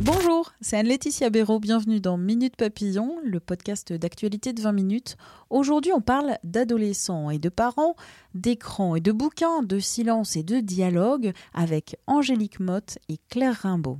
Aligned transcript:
Bonjour, 0.00 0.52
c'est 0.60 0.76
Anne-Laetitia 0.76 1.30
Béraud. 1.30 1.58
Bienvenue 1.58 2.00
dans 2.00 2.18
Minute 2.18 2.54
Papillon, 2.54 3.16
le 3.24 3.40
podcast 3.40 3.90
d'actualité 3.90 4.52
de 4.52 4.60
20 4.60 4.72
minutes. 4.72 5.16
Aujourd'hui, 5.48 5.90
on 5.94 6.02
parle 6.02 6.36
d'adolescents 6.44 7.30
et 7.30 7.38
de 7.38 7.48
parents, 7.48 7.96
d'écrans 8.34 8.94
et 8.94 9.00
de 9.00 9.10
bouquins, 9.10 9.62
de 9.62 9.78
silence 9.78 10.36
et 10.36 10.42
de 10.42 10.60
dialogue 10.60 11.32
avec 11.54 11.96
Angélique 12.06 12.60
Motte 12.60 12.98
et 13.08 13.16
Claire 13.30 13.60
Rimbaud. 13.62 13.98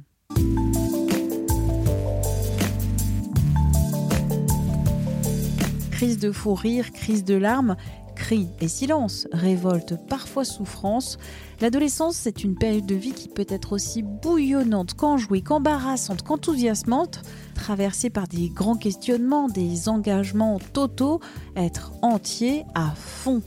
Crise 5.92 6.19
de 6.19 6.30
fou 6.30 6.52
rire, 6.52 6.92
crise 6.92 7.24
de 7.24 7.36
larmes, 7.36 7.77
cris 8.22 8.46
et 8.60 8.68
silence, 8.68 9.26
révolte, 9.32 9.96
parfois 10.08 10.44
souffrance. 10.44 11.18
L'adolescence, 11.60 12.14
c'est 12.14 12.44
une 12.44 12.54
période 12.54 12.86
de 12.86 12.94
vie 12.94 13.14
qui 13.14 13.28
peut 13.28 13.46
être 13.48 13.72
aussi 13.72 14.04
bouillonnante 14.04 14.94
qu'enjouée, 14.94 15.40
qu'embarrassante, 15.40 16.22
qu'enthousiasmante, 16.22 17.22
traversée 17.56 18.10
par 18.10 18.28
des 18.28 18.48
grands 18.48 18.77
questionnements, 18.77 19.48
des 19.48 19.88
engagements 19.88 20.60
totaux, 20.72 21.19
être 21.56 21.91
entier 22.00 22.64
à 22.77 22.92
fond. 22.94 23.42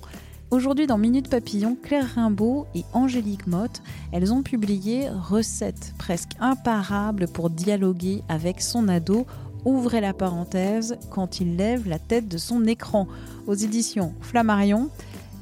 Aujourd'hui, 0.52 0.88
dans 0.88 0.98
Minute 0.98 1.30
Papillon, 1.30 1.78
Claire 1.82 2.16
Rimbaud 2.16 2.68
et 2.76 2.84
Angélique 2.92 3.48
Motte, 3.48 3.82
elles 4.12 4.34
ont 4.34 4.44
publié 4.44 5.08
Recettes 5.10 5.94
presque 5.98 6.32
imparables 6.42 7.30
pour 7.30 7.50
dialoguer 7.50 8.24
avec 8.28 8.62
son 8.62 8.90
ado 8.90 9.26
Ouvrez 9.66 10.00
la 10.00 10.14
parenthèse 10.14 10.98
quand 11.10 11.40
il 11.40 11.58
lève 11.58 11.90
la 11.90 11.98
tête 11.98 12.28
de 12.28 12.38
son 12.38 12.66
écran 12.66 13.08
aux 13.48 13.56
éditions 13.56 14.14
Flammarion. 14.22 14.90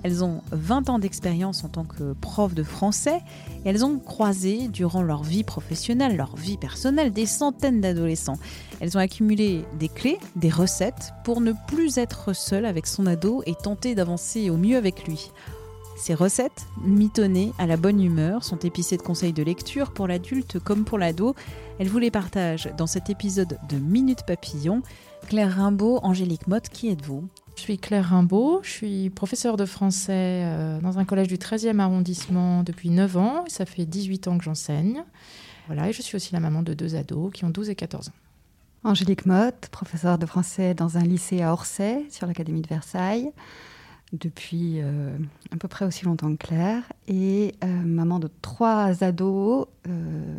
Elles 0.01 0.23
ont 0.23 0.41
20 0.51 0.89
ans 0.89 0.99
d'expérience 0.99 1.65
en 1.65 1.69
tant 1.69 1.83
que 1.83 2.13
prof 2.13 2.53
de 2.53 2.63
français 2.63 3.21
et 3.65 3.69
elles 3.69 3.83
ont 3.83 3.99
croisé 3.99 4.69
durant 4.69 5.01
leur 5.01 5.23
vie 5.23 5.43
professionnelle, 5.43 6.15
leur 6.15 6.37
vie 6.37 6.57
personnelle, 6.57 7.11
des 7.11 7.25
centaines 7.25 7.81
d'adolescents. 7.81 8.37
Elles 8.79 8.97
ont 8.97 9.01
accumulé 9.01 9.65
des 9.77 9.89
clés, 9.89 10.19
des 10.37 10.49
recettes 10.49 11.13
pour 11.25 11.41
ne 11.41 11.53
plus 11.67 11.97
être 11.97 12.33
seules 12.33 12.65
avec 12.65 12.87
son 12.87 13.05
ado 13.05 13.43
et 13.45 13.55
tenter 13.55 13.93
d'avancer 13.93 14.49
au 14.49 14.57
mieux 14.57 14.77
avec 14.77 15.05
lui. 15.05 15.31
Ces 15.95 16.15
recettes, 16.15 16.65
mitonnées 16.83 17.53
à 17.59 17.67
la 17.67 17.77
bonne 17.77 18.01
humeur, 18.01 18.43
sont 18.43 18.57
épicées 18.57 18.97
de 18.97 19.03
conseils 19.03 19.31
de 19.31 19.43
lecture 19.43 19.91
pour 19.91 20.07
l'adulte 20.07 20.59
comme 20.59 20.83
pour 20.85 20.97
l'ado. 20.97 21.35
Elles 21.79 21.87
vous 21.87 21.99
les 21.99 22.11
partagent 22.11 22.69
dans 22.77 22.87
cet 22.87 23.09
épisode 23.09 23.57
de 23.69 23.77
Minute 23.77 24.23
Papillon. 24.25 24.81
Claire 25.27 25.55
Rimbaud, 25.55 25.99
Angélique 26.03 26.47
Motte, 26.47 26.69
qui 26.69 26.89
êtes-vous? 26.89 27.27
Je 27.55 27.61
suis 27.61 27.77
Claire 27.77 28.09
Rimbaud, 28.09 28.61
je 28.63 28.69
suis 28.69 29.09
professeure 29.11 29.55
de 29.55 29.65
français 29.65 30.43
euh, 30.45 30.81
dans 30.81 30.97
un 30.97 31.05
collège 31.05 31.27
du 31.27 31.37
13e 31.37 31.79
arrondissement 31.79 32.63
depuis 32.63 32.89
9 32.89 33.17
ans. 33.17 33.45
Ça 33.47 33.65
fait 33.65 33.85
18 33.85 34.27
ans 34.27 34.37
que 34.39 34.43
j'enseigne. 34.43 35.03
Voilà, 35.67 35.87
et 35.87 35.93
je 35.93 36.01
suis 36.01 36.15
aussi 36.15 36.33
la 36.33 36.39
maman 36.39 36.63
de 36.63 36.73
deux 36.73 36.95
ados 36.95 37.31
qui 37.31 37.45
ont 37.45 37.49
12 37.49 37.69
et 37.69 37.75
14 37.75 38.09
ans. 38.09 38.13
Angélique 38.83 39.25
Motte, 39.25 39.69
professeure 39.71 40.17
de 40.17 40.25
français 40.25 40.73
dans 40.73 40.97
un 40.97 41.03
lycée 41.03 41.41
à 41.41 41.53
Orsay, 41.53 42.05
sur 42.09 42.27
l'Académie 42.27 42.61
de 42.61 42.67
Versailles 42.67 43.31
depuis 44.13 44.79
euh, 44.79 45.17
à 45.51 45.57
peu 45.57 45.67
près 45.67 45.85
aussi 45.85 46.05
longtemps 46.05 46.31
que 46.35 46.47
Claire, 46.47 46.83
et 47.07 47.55
euh, 47.63 47.67
maman 47.67 48.19
de 48.19 48.29
trois 48.41 49.03
ados, 49.03 49.67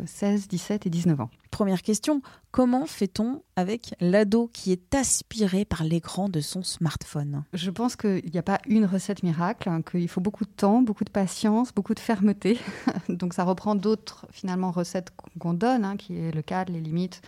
16, 0.05 0.43
euh, 0.43 0.47
17 0.49 0.87
et 0.87 0.89
19 0.89 1.21
ans. 1.21 1.29
Première 1.55 1.83
question, 1.83 2.21
comment 2.51 2.85
fait-on 2.85 3.41
avec 3.55 3.95
l'ado 4.01 4.49
qui 4.51 4.73
est 4.73 4.93
aspiré 4.93 5.63
par 5.63 5.85
l'écran 5.85 6.27
de 6.27 6.41
son 6.41 6.63
smartphone? 6.63 7.45
Je 7.53 7.71
pense 7.71 7.95
qu'il 7.95 8.29
n'y 8.29 8.37
a 8.37 8.43
pas 8.43 8.59
une 8.67 8.83
recette 8.83 9.23
miracle, 9.23 9.69
hein, 9.69 9.81
qu'il 9.81 10.09
faut 10.09 10.19
beaucoup 10.19 10.43
de 10.43 10.49
temps, 10.49 10.81
beaucoup 10.81 11.05
de 11.05 11.09
patience, 11.09 11.73
beaucoup 11.73 11.93
de 11.93 12.01
fermeté. 12.01 12.59
Donc 13.07 13.33
ça 13.33 13.45
reprend 13.45 13.75
d'autres 13.75 14.25
finalement 14.31 14.69
recettes 14.69 15.13
qu'on 15.39 15.53
donne, 15.53 15.85
hein, 15.85 15.95
qui 15.95 16.17
est 16.17 16.35
le 16.35 16.41
cadre, 16.41 16.73
les 16.73 16.81
limites, 16.81 17.21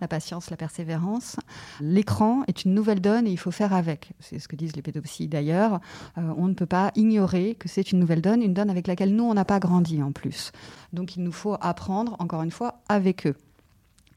la 0.00 0.08
patience, 0.08 0.48
la 0.48 0.56
persévérance. 0.56 1.36
L'écran 1.82 2.42
est 2.48 2.64
une 2.64 2.72
nouvelle 2.72 3.02
donne 3.02 3.26
et 3.26 3.32
il 3.32 3.38
faut 3.38 3.50
faire 3.50 3.74
avec. 3.74 4.12
C'est 4.18 4.38
ce 4.38 4.48
que 4.48 4.56
disent 4.56 4.76
les 4.76 4.82
pédopsies 4.82 5.28
d'ailleurs. 5.28 5.78
Euh, 6.16 6.32
on 6.38 6.48
ne 6.48 6.54
peut 6.54 6.64
pas 6.64 6.90
ignorer 6.94 7.54
que 7.56 7.68
c'est 7.68 7.92
une 7.92 7.98
nouvelle 7.98 8.22
donne, 8.22 8.40
une 8.40 8.54
donne 8.54 8.70
avec 8.70 8.86
laquelle 8.86 9.14
nous, 9.14 9.24
on 9.24 9.34
n'a 9.34 9.44
pas 9.44 9.60
grandi 9.60 10.02
en 10.02 10.12
plus. 10.12 10.52
Donc 10.94 11.16
il 11.16 11.22
nous 11.22 11.32
faut 11.32 11.58
apprendre, 11.60 12.16
encore 12.18 12.42
une 12.42 12.50
fois, 12.50 12.80
avec 12.88 13.26
eux. 13.26 13.36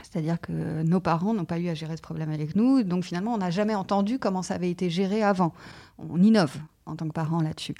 C'est-à-dire 0.03 0.39
que 0.39 0.83
nos 0.83 0.99
parents 0.99 1.33
n'ont 1.33 1.45
pas 1.45 1.59
eu 1.59 1.69
à 1.69 1.73
gérer 1.73 1.97
ce 1.97 2.01
problème 2.01 2.29
avec 2.31 2.55
nous, 2.55 2.83
donc 2.83 3.03
finalement, 3.03 3.33
on 3.33 3.37
n'a 3.37 3.49
jamais 3.49 3.75
entendu 3.75 4.19
comment 4.19 4.41
ça 4.41 4.55
avait 4.55 4.69
été 4.69 4.89
géré 4.89 5.23
avant. 5.23 5.53
On 5.97 6.21
innove 6.21 6.57
en 6.85 6.95
tant 6.95 7.07
que 7.07 7.13
parents 7.13 7.41
là-dessus. 7.41 7.75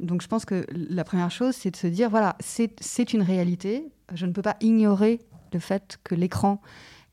Donc 0.00 0.22
je 0.22 0.28
pense 0.28 0.44
que 0.44 0.66
la 0.72 1.04
première 1.04 1.30
chose, 1.30 1.54
c'est 1.54 1.70
de 1.70 1.76
se 1.76 1.86
dire, 1.86 2.10
voilà, 2.10 2.36
c'est 2.40 3.12
une 3.12 3.22
réalité. 3.22 3.88
Je 4.12 4.26
ne 4.26 4.32
peux 4.32 4.42
pas 4.42 4.56
ignorer 4.60 5.20
le 5.52 5.58
fait 5.58 5.98
que 6.04 6.14
l'écran 6.14 6.60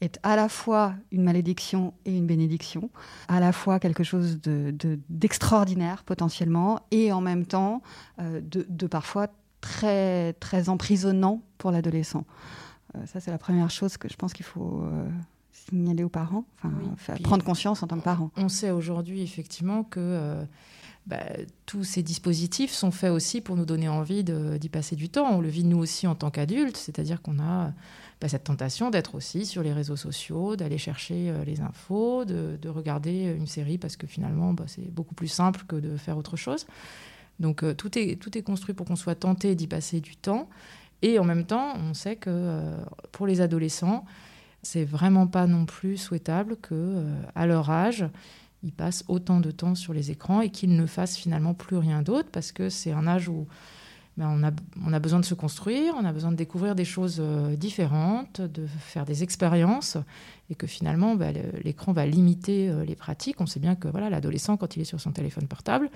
est 0.01 0.19
à 0.23 0.35
la 0.35 0.49
fois 0.49 0.95
une 1.11 1.23
malédiction 1.23 1.93
et 2.05 2.17
une 2.17 2.25
bénédiction, 2.25 2.89
à 3.27 3.39
la 3.39 3.51
fois 3.51 3.79
quelque 3.79 4.03
chose 4.03 4.39
d'extraordinaire 4.41 5.97
de, 5.97 6.03
potentiellement, 6.03 6.79
et 6.89 7.11
en 7.11 7.21
même 7.21 7.45
temps 7.45 7.83
euh, 8.19 8.41
de, 8.41 8.65
de, 8.67 8.87
parfois 8.87 9.27
très, 9.61 10.33
très 10.33 10.69
emprisonnant 10.69 11.43
pour 11.59 11.69
l'adolescent. 11.69 12.25
Euh, 12.95 13.05
ça, 13.05 13.19
c'est 13.19 13.31
la 13.31 13.37
première 13.37 13.69
chose 13.69 13.97
que 13.97 14.09
je 14.09 14.15
pense 14.15 14.33
qu'il 14.33 14.45
faut 14.45 14.81
euh, 14.83 15.07
signaler 15.51 16.03
aux 16.03 16.09
parents, 16.09 16.45
enfin, 16.63 17.15
prendre 17.23 17.43
conscience 17.43 17.83
en 17.83 17.87
tant 17.87 17.97
que 17.97 18.03
parent. 18.03 18.31
On 18.35 18.49
sait 18.49 18.71
aujourd'hui 18.71 19.21
effectivement 19.21 19.83
que 19.83 19.99
euh, 19.99 20.43
bah, 21.07 21.23
tous 21.65 21.83
ces 21.83 22.03
dispositifs 22.03 22.71
sont 22.71 22.91
faits 22.91 23.11
aussi 23.11 23.41
pour 23.41 23.55
nous 23.55 23.65
donner 23.65 23.89
envie 23.89 24.23
d'y 24.23 24.69
passer 24.69 24.95
du 24.95 25.09
temps. 25.09 25.27
On 25.31 25.41
le 25.41 25.49
vit 25.49 25.63
nous 25.63 25.77
aussi 25.77 26.07
en 26.07 26.15
tant 26.15 26.31
qu'adultes, 26.31 26.77
c'est-à-dire 26.77 27.21
qu'on 27.21 27.39
a 27.39 27.73
bah, 28.19 28.27
cette 28.27 28.43
tentation 28.43 28.89
d'être 28.89 29.15
aussi 29.15 29.45
sur 29.45 29.63
les 29.63 29.73
réseaux 29.73 29.95
sociaux, 29.95 30.55
d'aller 30.55 30.77
chercher 30.77 31.33
les 31.45 31.61
infos, 31.61 32.25
de, 32.25 32.69
regarder 32.69 33.35
une 33.37 33.47
série 33.47 33.77
parce 33.77 33.95
que 33.97 34.07
finalement 34.07 34.53
bah, 34.53 34.65
c'est 34.67 34.91
beaucoup 34.91 35.15
plus 35.15 35.27
simple 35.27 35.63
que 35.67 35.75
de 35.75 35.97
faire 35.97 36.17
autre 36.17 36.35
chose. 36.35 36.65
Donc 37.39 37.63
tout, 37.77 37.97
est, 37.97 38.17
tout 38.21 38.37
est 38.37 38.43
construit 38.43 38.75
pour 38.75 38.85
qu'on 38.85 38.95
soit 38.95 39.15
tenté 39.15 39.55
d'y 39.55 39.65
passer 39.65 40.01
du 40.01 40.15
temps. 40.15 40.47
Et 41.01 41.19
en 41.19 41.23
même 41.23 41.45
temps, 41.45 41.73
on 41.77 41.93
sait 41.93 42.15
que 42.15 42.29
euh, 42.29 42.77
pour 43.11 43.27
les 43.27 43.41
adolescents, 43.41 44.05
c'est 44.61 44.85
vraiment 44.85 45.27
pas 45.27 45.47
non 45.47 45.65
plus 45.65 45.97
souhaitable 45.97 46.57
que 46.57 46.73
euh, 46.73 47.21
à 47.35 47.47
leur 47.47 47.69
âge, 47.69 48.05
ils 48.63 48.71
passent 48.71 49.03
autant 49.07 49.39
de 49.39 49.49
temps 49.49 49.73
sur 49.73 49.93
les 49.93 50.11
écrans 50.11 50.41
et 50.41 50.49
qu'ils 50.49 50.75
ne 50.75 50.85
fassent 50.85 51.17
finalement 51.17 51.55
plus 51.55 51.77
rien 51.77 52.03
d'autre 52.03 52.29
parce 52.31 52.51
que 52.51 52.69
c'est 52.69 52.91
un 52.91 53.07
âge 53.07 53.27
où 53.27 53.47
ben, 54.17 54.27
on, 54.85 54.93
a, 54.93 54.99
besoin 54.99 55.19
de 55.19 55.25
se 55.25 55.33
construire, 55.33 55.95
on 55.97 56.05
a 56.05 56.11
besoin 56.11 56.31
de 56.31 56.35
découvrir 56.35 56.75
des 56.75 56.85
choses 56.85 57.17
euh, 57.19 57.55
différentes, 57.55 58.41
de 58.41 58.67
faire 58.67 59.05
des 59.05 59.23
expériences 59.23 59.97
et 60.51 60.55
que 60.55 60.67
finalement 60.67 61.15
ben, 61.15 61.35
l'écran 61.63 61.93
va 61.93 62.05
limiter 62.05 62.71
les 62.85 62.95
pratiques. 62.95 63.41
On 63.41 63.47
sait 63.47 63.59
bien 63.59 63.73
que 63.73 63.87
voilà 63.87 64.11
l'adolescent 64.11 64.57
quand 64.57 64.75
il 64.75 64.81
est 64.83 64.85
sur 64.85 65.01
son 65.01 65.11
téléphone 65.11 65.47
portable, 65.47 65.89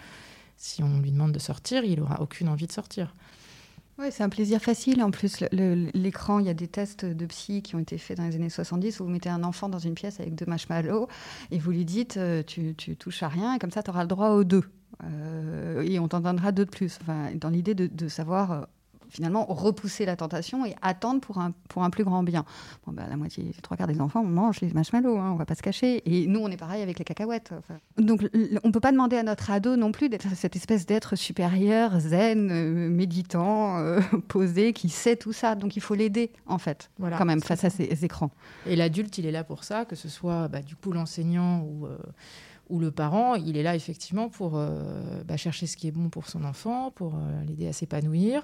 si 0.58 0.82
on 0.82 1.00
lui 1.02 1.12
demande 1.12 1.34
de 1.34 1.40
sortir, 1.40 1.84
il 1.84 2.00
n'aura 2.00 2.22
aucune 2.22 2.48
envie 2.50 2.66
de 2.66 2.72
sortir. 2.72 3.14
Oui, 3.98 4.08
c'est 4.12 4.24
un 4.24 4.30
plaisir 4.30 4.62
facile. 4.62 5.02
En 5.02 5.10
plus, 5.10 5.40
l'écran, 5.52 6.40
il 6.40 6.46
y 6.46 6.50
a 6.50 6.54
des 6.54 6.68
tests 6.68 7.06
de 7.06 7.26
psy 7.28 7.62
qui 7.62 7.76
ont 7.76 7.80
été 7.80 7.98
faits 7.98 8.18
dans 8.18 8.26
les 8.26 8.36
années 8.36 8.50
70 8.50 9.00
où 9.00 9.06
vous 9.06 9.10
mettez 9.10 9.30
un 9.30 9.44
enfant 9.44 9.70
dans 9.70 9.80
une 9.80 9.96
pièce 9.96 10.20
avec 10.20 10.36
deux 10.36 10.46
marshmallows 10.46 11.08
et 11.52 11.60
vous 11.60 11.72
lui 11.72 11.86
dites 11.86 12.18
euh, 12.18 12.44
tu, 12.44 12.76
tu 12.76 12.98
touches 12.98 13.24
à 13.24 13.30
rien 13.30 13.54
et 13.54 13.60
comme 13.60 13.72
ça, 13.72 13.84
tu 13.84 13.92
auras 13.92 14.02
le 14.02 14.10
droit 14.10 14.32
aux 14.32 14.44
deux. 14.44 14.64
Euh, 15.04 15.82
et 15.82 16.00
on 16.00 16.08
t'en 16.08 16.20
donnera 16.20 16.52
deux 16.52 16.66
de 16.66 16.70
plus. 16.70 16.98
Enfin, 17.02 17.32
dans 17.36 17.50
l'idée 17.50 17.74
de, 17.76 18.08
savoir 18.08 18.52
euh, 18.52 18.62
finalement 19.10 19.46
repousser 19.46 20.06
la 20.06 20.16
tentation 20.16 20.66
et 20.66 20.76
attendre 20.82 21.22
pour 21.22 21.40
un, 21.40 21.52
pour 21.70 21.84
un 21.84 21.90
plus 21.90 22.04
grand 22.04 22.24
bien. 22.24 22.46
Bon, 22.86 22.94
bah, 22.94 23.04
la 23.10 23.18
moitié, 23.18 23.52
trois 23.62 23.78
quarts 23.78 23.88
des 23.88 24.02
enfants 24.02 24.24
mangent 24.24 24.62
les 24.62 24.72
marshmallows, 24.72 25.18
hein, 25.18 25.32
on 25.34 25.36
va 25.36 25.46
pas 25.46 25.56
se 25.56 25.62
cacher. 25.62 26.02
Et 26.06 26.28
nous, 26.28 26.40
on 26.40 26.50
est 26.50 26.58
pareil 26.58 26.82
avec 26.82 27.00
les 27.00 27.06
cacahuètes. 27.06 27.54
Donc, 27.98 28.28
on 28.64 28.72
peut 28.72 28.80
pas 28.80 28.92
demander 28.92 29.18
à 29.18 29.24
notre 29.24 29.52
ado 29.52 29.76
non 29.76 29.92
plus 29.92 30.10
d'être 30.10 30.28
cette 30.36 30.56
espèce 30.56 30.86
d'être 30.86 31.16
supérieur, 31.16 32.00
zen, 32.00 32.50
euh, 32.52 32.90
méditant, 32.90 33.78
euh, 33.78 34.00
posé, 34.28 34.74
qui 34.74 34.90
sait 34.90 35.16
tout 35.16 35.34
ça. 35.34 35.56
Donc, 35.56 35.76
il 35.76 35.82
faut 35.82 35.96
l'aider, 35.96 36.32
en 36.46 36.58
fait, 36.58 36.90
voilà, 36.98 37.18
quand 37.18 37.26
même, 37.26 37.42
face 37.42 37.64
à 37.64 37.70
ces 37.70 38.06
écrans. 38.06 38.32
Et 38.66 38.76
l'adulte, 38.76 39.18
il 39.18 39.26
est 39.26 39.32
là 39.32 39.44
pour 39.44 39.64
ça, 39.64 39.86
que 39.86 39.96
ce 39.96 40.10
soit 40.10 40.48
bah, 40.48 40.62
du 40.62 40.76
coup 40.76 40.92
l'enseignant 40.92 41.62
ou. 41.62 41.86
Euh, 41.86 41.98
où 42.70 42.80
le 42.80 42.92
parent, 42.92 43.36
il 43.36 43.58
est 43.58 43.64
là 43.64 43.76
effectivement 43.76 44.30
pour 44.30 44.60
bah, 45.26 45.38
chercher 45.38 45.68
ce 45.68 45.78
qui 45.78 45.88
est 45.88 45.92
bon 45.92 46.10
pour 46.10 46.28
son 46.28 46.44
enfant, 46.44 46.92
pour 46.92 47.14
l'aider 47.48 47.68
à 47.68 47.74
s'épanouir. 47.74 48.44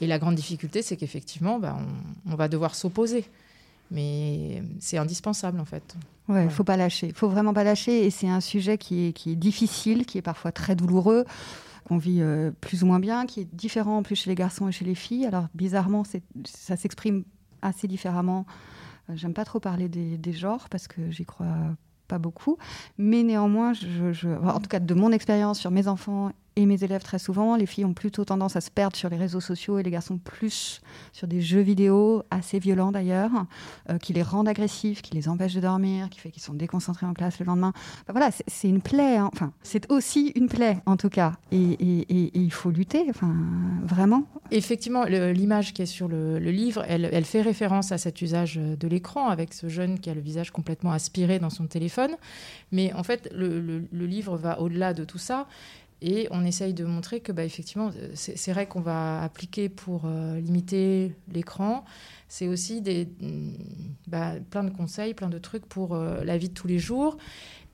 Et 0.00 0.06
la 0.06 0.18
grande 0.18 0.34
difficulté, 0.34 0.82
c'est 0.82 0.96
qu'effectivement, 0.96 1.58
bah, 1.58 1.78
on, 2.26 2.34
va 2.34 2.48
devoir 2.48 2.74
s'opposer. 2.74 3.24
Mais 3.90 4.62
c'est 4.78 4.98
indispensable 4.98 5.60
en 5.60 5.64
fait. 5.64 5.96
Ouais, 6.28 6.44
il 6.44 6.50
faut 6.50 6.64
pas 6.64 6.76
lâcher. 6.76 7.08
Il 7.08 7.14
faut 7.14 7.28
vraiment 7.28 7.52
pas 7.52 7.64
lâcher. 7.64 8.06
Et 8.06 8.10
c'est 8.10 8.28
un 8.28 8.40
sujet 8.40 8.78
qui 8.78 9.08
est, 9.08 9.12
qui 9.12 9.32
est 9.32 9.36
difficile, 9.36 10.06
qui 10.06 10.16
est 10.16 10.22
parfois 10.22 10.52
très 10.52 10.74
douloureux 10.74 11.24
qu'on 11.86 11.98
vit 11.98 12.20
euh, 12.20 12.52
plus 12.60 12.82
ou 12.82 12.86
moins 12.86 13.00
bien, 13.00 13.26
qui 13.26 13.40
est 13.40 13.54
différent 13.54 13.98
en 13.98 14.02
plus 14.02 14.14
chez 14.14 14.30
les 14.30 14.36
garçons 14.36 14.68
et 14.68 14.72
chez 14.72 14.84
les 14.84 14.94
filles. 14.94 15.26
Alors 15.26 15.46
bizarrement, 15.54 16.04
ça 16.44 16.76
s'exprime 16.76 17.24
assez 17.62 17.88
différemment. 17.88 18.46
Euh, 19.10 19.16
j'aime 19.16 19.34
pas 19.34 19.44
trop 19.44 19.60
parler 19.60 19.88
des, 19.88 20.16
des 20.16 20.32
genres 20.32 20.68
parce 20.70 20.86
que 20.86 21.10
j'y 21.10 21.24
crois 21.24 21.56
pas 22.10 22.18
beaucoup, 22.18 22.58
mais 22.98 23.22
néanmoins, 23.22 23.72
je, 23.72 24.28
en 24.44 24.60
tout 24.60 24.68
cas 24.68 24.80
de 24.80 24.94
mon 24.94 25.12
expérience 25.12 25.58
sur 25.58 25.70
mes 25.70 25.86
enfants 25.86 26.32
et 26.60 26.66
mes 26.66 26.84
élèves 26.84 27.02
très 27.02 27.18
souvent, 27.18 27.56
les 27.56 27.66
filles 27.66 27.84
ont 27.84 27.94
plutôt 27.94 28.24
tendance 28.24 28.54
à 28.56 28.60
se 28.60 28.70
perdre 28.70 28.96
sur 28.96 29.08
les 29.08 29.16
réseaux 29.16 29.40
sociaux 29.40 29.78
et 29.78 29.82
les 29.82 29.90
garçons 29.90 30.18
plus 30.18 30.80
sur 31.12 31.26
des 31.26 31.40
jeux 31.40 31.60
vidéo 31.60 32.22
assez 32.30 32.58
violents 32.58 32.92
d'ailleurs, 32.92 33.30
euh, 33.88 33.98
qui 33.98 34.12
les 34.12 34.22
rendent 34.22 34.48
agressifs, 34.48 35.02
qui 35.02 35.14
les 35.14 35.28
empêchent 35.28 35.54
de 35.54 35.60
dormir, 35.60 36.10
qui 36.10 36.20
fait 36.20 36.30
qu'ils 36.30 36.42
sont 36.42 36.54
déconcentrés 36.54 37.06
en 37.06 37.14
classe 37.14 37.38
le 37.38 37.46
lendemain. 37.46 37.72
voilà, 38.08 38.30
c'est 38.46 38.68
une 38.68 38.82
plaie. 38.82 39.16
Hein. 39.16 39.30
Enfin, 39.32 39.52
c'est 39.62 39.90
aussi 39.90 40.32
une 40.34 40.48
plaie 40.48 40.78
en 40.86 40.96
tout 40.96 41.08
cas, 41.08 41.32
et, 41.50 41.76
il 42.10 42.52
faut 42.52 42.70
lutter. 42.70 43.06
Enfin, 43.08 43.34
vraiment. 43.84 44.24
Effectivement, 44.50 45.04
l'image 45.04 45.72
qui 45.72 45.82
est 45.82 45.86
sur 45.86 46.08
le, 46.08 46.38
livre, 46.38 46.84
elle, 46.88 47.24
fait 47.24 47.42
référence 47.42 47.92
à 47.92 47.98
cet 47.98 48.20
usage 48.20 48.56
de 48.56 48.88
l'écran 48.88 49.28
avec 49.28 49.54
ce 49.54 49.68
jeune 49.68 49.98
qui 49.98 50.10
a 50.10 50.14
le 50.14 50.20
visage 50.20 50.50
complètement 50.50 50.92
aspiré 50.92 51.38
dans 51.38 51.50
son 51.50 51.66
téléphone. 51.66 52.16
Mais 52.72 52.92
en 52.92 53.02
fait, 53.02 53.30
le 53.32 54.06
livre 54.06 54.36
va 54.36 54.60
au-delà 54.60 54.92
de 54.92 55.04
tout 55.04 55.18
ça. 55.18 55.46
Et 56.02 56.28
on 56.30 56.44
essaye 56.44 56.72
de 56.72 56.84
montrer 56.84 57.20
que, 57.20 57.30
bah, 57.30 57.44
effectivement, 57.44 57.90
ces 58.14 58.52
règles 58.52 58.70
qu'on 58.70 58.80
va 58.80 59.22
appliquer 59.22 59.68
pour 59.68 60.02
euh, 60.06 60.40
limiter 60.40 61.14
l'écran, 61.30 61.84
c'est 62.28 62.48
aussi 62.48 62.80
des, 62.80 63.06
mm, 63.20 63.52
bah, 64.06 64.32
plein 64.50 64.64
de 64.64 64.70
conseils, 64.70 65.12
plein 65.12 65.28
de 65.28 65.38
trucs 65.38 65.66
pour 65.66 65.94
euh, 65.94 66.24
la 66.24 66.38
vie 66.38 66.48
de 66.48 66.54
tous 66.54 66.66
les 66.66 66.78
jours. 66.78 67.18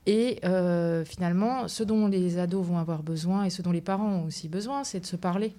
Et 0.05 0.39
euh, 0.45 1.05
finalement, 1.05 1.67
ce 1.67 1.83
dont 1.83 2.07
les 2.07 2.37
ados 2.37 2.65
vont 2.65 2.77
avoir 2.77 3.03
besoin 3.03 3.43
et 3.43 3.49
ce 3.49 3.61
dont 3.61 3.71
les 3.71 3.81
parents 3.81 4.09
ont 4.09 4.25
aussi 4.25 4.49
besoin, 4.49 4.83
c'est 4.83 4.99
de 4.99 5.05
se 5.05 5.15
parler. 5.17 5.55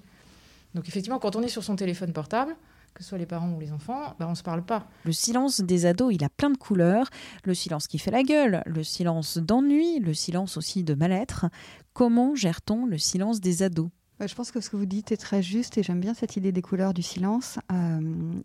Donc 0.74 0.88
effectivement, 0.88 1.18
quand 1.18 1.36
on 1.36 1.42
est 1.42 1.48
sur 1.48 1.64
son 1.64 1.76
téléphone 1.76 2.12
portable, 2.12 2.56
que 2.98 3.04
ce 3.04 3.10
soit 3.10 3.18
les 3.18 3.26
parents 3.26 3.52
ou 3.52 3.60
les 3.60 3.72
enfants, 3.72 4.16
bah, 4.18 4.26
on 4.26 4.30
ne 4.30 4.34
se 4.34 4.42
parle 4.42 4.64
pas. 4.64 4.88
Le 5.04 5.12
silence 5.12 5.60
des 5.60 5.86
ados, 5.86 6.12
il 6.12 6.24
a 6.24 6.28
plein 6.28 6.50
de 6.50 6.56
couleurs. 6.56 7.08
Le 7.44 7.54
silence 7.54 7.86
qui 7.86 7.96
fait 8.00 8.10
la 8.10 8.24
gueule, 8.24 8.64
le 8.66 8.82
silence 8.82 9.38
d'ennui, 9.38 10.00
le 10.00 10.14
silence 10.14 10.56
aussi 10.56 10.82
de 10.82 10.94
mal-être. 10.94 11.46
Comment 11.92 12.34
gère-t-on 12.34 12.86
le 12.86 12.98
silence 12.98 13.40
des 13.40 13.62
ados? 13.62 13.88
Je 14.18 14.34
pense 14.34 14.50
que 14.50 14.60
ce 14.60 14.68
que 14.68 14.76
vous 14.76 14.84
dites 14.84 15.12
est 15.12 15.16
très 15.16 15.44
juste 15.44 15.78
et 15.78 15.84
j'aime 15.84 16.00
bien 16.00 16.12
cette 16.12 16.36
idée 16.36 16.50
des 16.50 16.60
couleurs 16.60 16.92
du 16.92 17.02
silence. 17.02 17.60
Euh, 17.70 18.00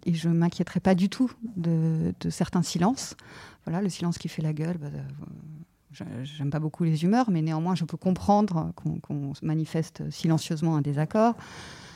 et 0.06 0.14
je 0.14 0.30
ne 0.30 0.36
m'inquiéterai 0.36 0.80
pas 0.80 0.94
du 0.94 1.10
tout 1.10 1.32
de, 1.56 2.14
certains 2.30 2.62
silences. 2.62 3.16
Voilà, 3.66 3.82
le 3.82 3.90
silence 3.90 4.20
qui 4.20 4.28
fait 4.30 4.44
la 4.44 4.54
gueule. 4.54 4.78
Bah, 4.78 4.90
euh, 6.00 6.24
J'aime 6.24 6.52
pas 6.52 6.60
beaucoup 6.60 6.84
les 6.84 7.04
humeurs, 7.04 7.32
mais 7.32 7.42
néanmoins, 7.42 7.74
je 7.74 7.86
peux 7.86 7.98
comprendre 7.98 8.72
qu'on 8.76 9.34
manifeste 9.42 10.10
silencieusement 10.12 10.76
un 10.76 10.82
désaccord 10.82 11.36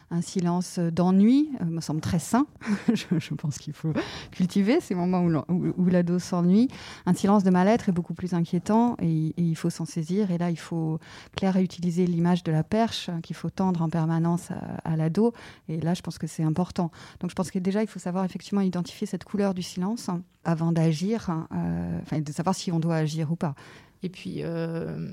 un 0.09 0.21
silence 0.21 0.79
d'ennui 0.79 1.49
euh, 1.61 1.65
me 1.65 1.81
semble 1.81 2.01
très 2.01 2.19
sain. 2.19 2.47
je, 2.93 3.33
pense 3.33 3.57
qu'il 3.57 3.73
faut 3.73 3.93
cultiver 4.31 4.79
ces 4.79 4.95
moments 4.95 5.23
où, 5.49 5.85
l'ado 5.85 6.19
s'ennuie. 6.19 6.69
Un 7.05 7.13
silence 7.13 7.43
de 7.43 7.49
mal-être 7.49 7.89
est 7.89 7.91
beaucoup 7.91 8.13
plus 8.13 8.33
inquiétant 8.33 8.95
et, 9.01 9.33
il 9.37 9.55
faut 9.55 9.69
s'en 9.69 9.85
saisir. 9.85 10.31
Et 10.31 10.37
là, 10.37 10.49
il 10.49 10.59
faut 10.59 10.99
Claire 11.35 11.57
utiliser 11.57 12.07
l'image 12.07 12.43
de 12.43 12.51
la 12.51 12.63
perche 12.63 13.09
qu'il 13.23 13.35
faut 13.35 13.49
tendre 13.49 13.81
en 13.81 13.89
permanence 13.89 14.49
à, 14.83 14.95
l'ado. 14.95 15.33
Et 15.67 15.79
là, 15.79 15.93
je 15.93 16.01
pense 16.01 16.17
que 16.17 16.27
c'est 16.27 16.43
important. 16.43 16.91
Donc, 17.19 17.29
je 17.29 17.35
pense 17.35 17.51
que 17.51 17.59
déjà, 17.59 17.81
il 17.81 17.87
faut 17.87 17.99
savoir 17.99 18.23
effectivement 18.25 18.61
identifier 18.61 19.07
cette 19.07 19.23
couleur 19.23 19.53
du 19.53 19.61
silence 19.61 20.09
avant 20.43 20.71
d'agir, 20.71 21.29
euh, 21.53 21.99
enfin, 22.03 22.21
de 22.21 22.31
savoir 22.31 22.55
si 22.55 22.71
on 22.71 22.79
doit 22.79 22.95
agir 22.95 23.31
ou 23.31 23.35
pas. 23.35 23.53
Et 24.03 24.09
puis, 24.09 24.43
euh, 24.43 25.11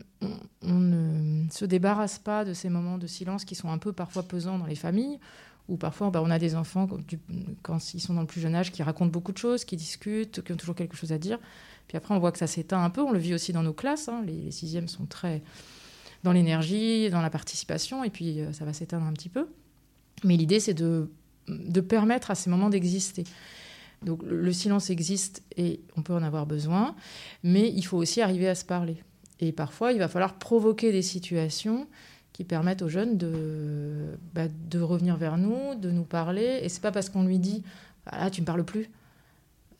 on, 0.62 0.75
ne 0.75 1.48
se 1.50 1.64
débarrasse 1.64 2.19
pas 2.19 2.44
de 2.44 2.52
ces 2.52 2.69
moments 2.69 2.98
de 2.98 3.06
silence 3.06 3.44
qui 3.44 3.54
sont 3.54 3.70
un 3.70 3.78
peu 3.78 3.92
parfois 3.92 4.22
pesants 4.22 4.58
dans 4.58 4.66
les 4.66 4.75
familles, 4.75 5.19
où 5.69 5.76
parfois 5.76 6.10
bah, 6.10 6.20
on 6.22 6.31
a 6.31 6.38
des 6.38 6.54
enfants, 6.54 6.86
quand 7.62 7.94
ils 7.94 8.00
sont 8.00 8.14
dans 8.14 8.20
le 8.20 8.26
plus 8.26 8.40
jeune 8.40 8.54
âge, 8.54 8.72
qui 8.72 8.82
racontent 8.82 9.10
beaucoup 9.10 9.32
de 9.32 9.38
choses, 9.38 9.64
qui 9.64 9.76
discutent, 9.76 10.42
qui 10.42 10.52
ont 10.52 10.56
toujours 10.56 10.75
quelque 10.75 10.96
chose 10.96 11.12
à 11.12 11.19
dire. 11.19 11.38
Puis 11.88 11.96
après, 11.96 12.14
on 12.14 12.19
voit 12.19 12.32
que 12.32 12.38
ça 12.38 12.46
s'éteint 12.46 12.82
un 12.82 12.90
peu. 12.90 13.00
On 13.02 13.12
le 13.12 13.19
vit 13.19 13.34
aussi 13.34 13.52
dans 13.52 13.62
nos 13.62 13.72
classes. 13.72 14.08
Hein. 14.08 14.22
Les, 14.26 14.50
sixièmes 14.50 14.88
sont 14.88 15.06
très 15.06 15.42
dans 16.22 16.32
l'énergie, 16.32 17.10
dans 17.10 17.20
la 17.20 17.28
participation, 17.28 18.02
et 18.02 18.08
puis 18.08 18.40
euh, 18.40 18.52
ça 18.52 18.64
va 18.64 18.72
s'éteindre 18.72 19.04
un 19.04 19.12
petit 19.12 19.28
peu. 19.28 19.46
Mais 20.25 20.38
l'idée, 20.38 20.58
c'est 20.58 20.72
de, 20.72 21.10
de 21.48 21.81
permettre 21.82 22.31
à 22.31 22.34
ces 22.34 22.48
moments 22.48 22.70
d'exister. 22.70 23.25
Donc 24.04 24.22
le 24.22 24.52
silence 24.52 24.90
existe 24.90 25.42
et 25.56 25.80
on 25.96 26.02
peut 26.02 26.14
en 26.14 26.22
avoir 26.22 26.46
besoin, 26.46 26.94
mais 27.42 27.70
il 27.70 27.82
faut 27.82 27.96
aussi 27.96 28.20
arriver 28.20 28.48
à 28.48 28.54
se 28.54 28.64
parler. 28.64 29.02
Et 29.40 29.52
parfois, 29.52 29.92
il 29.92 29.98
va 29.98 30.08
falloir 30.08 30.34
provoquer 30.34 30.92
des 30.92 31.02
situations 31.02 31.88
qui 32.32 32.44
permettent 32.44 32.82
aux 32.82 32.88
jeunes 32.88 33.16
de, 33.16 34.16
bah, 34.34 34.48
de 34.48 34.80
revenir 34.80 35.16
vers 35.16 35.38
nous, 35.38 35.74
de 35.76 35.90
nous 35.90 36.04
parler. 36.04 36.60
Et 36.62 36.68
c'est 36.68 36.82
pas 36.82 36.92
parce 36.92 37.08
qu'on 37.08 37.24
lui 37.24 37.38
dit 37.38 37.62
ah, 38.06 38.30
tu 38.30 38.40
me 38.40 38.46
parles 38.46 38.64
plus, 38.64 38.90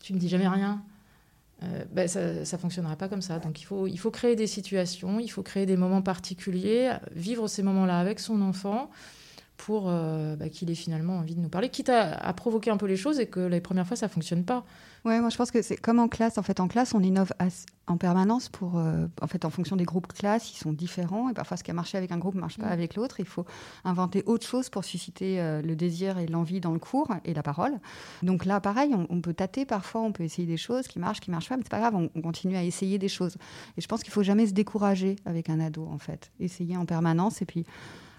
tu 0.01 0.15
me 0.15 0.19
dis 0.19 0.29
jamais 0.29 0.49
rien. 0.49 0.83
Euh, 1.63 1.85
bah, 1.93 2.09
ça 2.09 2.21
ne 2.33 2.45
fonctionnera 2.45 2.97
pas 2.97 3.09
comme 3.09 3.23
ça. 3.23 3.39
Donc 3.39 3.61
il 3.61 3.65
faut, 3.65 3.87
il 3.87 3.99
faut 3.99 4.11
créer 4.11 4.37
des 4.37 4.47
situations, 4.47 5.21
il 5.21 5.29
faut 5.29 5.43
créer 5.43 5.67
des 5.67 5.77
moments 5.77 6.03
particuliers, 6.03 6.93
vivre 7.15 7.49
ces 7.49 7.63
moments-là 7.63 7.99
avec 7.99 8.21
son 8.21 8.41
enfant 8.43 8.91
pour 9.57 9.89
euh, 9.89 10.37
bah, 10.37 10.49
qu'il 10.49 10.71
ait 10.71 10.75
finalement 10.75 11.19
envie 11.19 11.35
de 11.35 11.41
nous 11.41 11.49
parler, 11.49 11.69
quitte 11.69 11.89
à, 11.89 12.33
provoquer 12.33 12.71
un 12.71 12.77
peu 12.77 12.87
les 12.87 12.97
choses 12.97 13.21
et 13.21 13.27
que 13.27 13.41
les 13.41 13.61
premières 13.61 13.87
fois 13.87 13.97
ça 13.97 14.09
fonctionne 14.09 14.45
pas. 14.45 14.65
Ouais, 15.05 15.21
moi 15.21 15.29
je 15.29 15.37
pense 15.37 15.51
que 15.51 15.61
c'est 15.63 15.77
comme 15.77 15.99
en 15.99 16.09
classe. 16.09 16.39
En 16.39 16.43
fait, 16.43 16.61
en 16.61 16.69
classe, 16.69 16.95
on 16.95 17.03
innove 17.03 17.33
en 17.87 17.99
permanence 17.99 18.49
pour, 18.49 18.79
euh, 18.79 19.07
en 19.21 19.27
fait, 19.27 19.45
en 19.45 19.51
fonction 19.51 19.77
des 19.77 19.85
groupes 19.85 20.07
classe, 20.13 20.51
ils 20.53 20.57
sont 20.57 20.73
différents 20.73 21.29
et 21.29 21.35
parfois 21.35 21.59
ce 21.59 21.63
qui 21.65 21.71
a 21.71 21.75
marché 21.75 21.99
avec 21.99 22.11
un 22.11 22.19
groupe 22.19 22.35
ne 22.35 22.41
marche 22.41 22.57
pas 22.57 22.69
mm. 22.69 22.73
avec 22.73 22.95
l'autre. 22.95 23.21
Il 23.21 23.27
faut 23.27 23.45
inventer 23.85 24.23
autre 24.27 24.47
chose 24.47 24.71
pour 24.71 24.85
susciter 24.85 25.41
euh, 25.41 25.61
le 25.61 25.77
désir 25.77 26.19
et 26.19 26.27
l'envie 26.27 26.61
dans 26.61 26.73
le 26.73 26.79
cours 26.79 27.09
et 27.25 27.35
la 27.35 27.43
parole. 27.43 27.79
Donc 28.23 28.47
là, 28.47 28.61
pareil, 28.61 28.95
on, 29.11 29.21
peut 29.21 29.35
tâter 29.35 29.67
parfois, 29.67 30.01
on 30.01 30.13
peut 30.13 30.25
essayer 30.25 30.49
des 30.49 30.57
choses 30.57 30.89
qui 30.89 30.99
marchent, 30.99 31.21
qui 31.21 31.31
marchent 31.31 31.51
pas, 31.51 31.57
mais 31.57 31.63
c'est 31.63 31.71
pas 31.71 31.81
grave, 31.81 31.95
on, 31.95 32.11
on, 32.15 32.23
continue 32.23 32.57
à 32.57 32.65
essayer 32.65 32.99
des 32.99 33.09
choses. 33.09 33.37
Et 33.77 33.83
je 33.83 33.87
pense 33.87 34.03
qu'il 34.03 34.13
faut 34.13 34.23
jamais 34.23 34.47
se 34.47 34.53
décourager 34.53 35.17
avec 35.27 35.51
un 35.51 35.61
ado, 35.61 35.87
en 35.87 35.99
fait, 35.99 36.33
essayer 36.41 36.77
en 36.77 36.87
permanence 36.87 37.43
et 37.43 37.47
puis 37.47 37.67